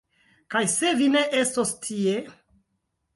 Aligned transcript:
Kaj 0.53 0.61
se 0.75 0.93
vi 1.01 1.09
ne 1.15 1.21
estos 1.41 1.73
tie! 1.83 2.15